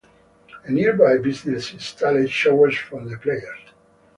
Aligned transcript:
A 0.63 0.71
nearby 0.71 1.17
business 1.19 1.73
installed 1.73 2.27
showers 2.31 2.75
for 2.75 3.01
the 3.05 3.17
players. 3.17 3.59